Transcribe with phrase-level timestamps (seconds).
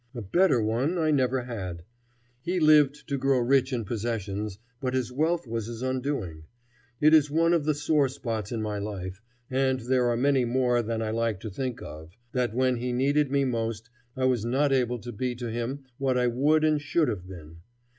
[0.15, 1.83] A better one I never had.
[2.41, 6.45] He lived to grow rich in possessions, but his wealth was his undoing.
[6.99, 10.81] It is one of the sore spots in my life and there are many more
[10.81, 14.71] than I like to think of that when he needed me most I was not
[14.73, 17.57] able to be to him what I would and should have been.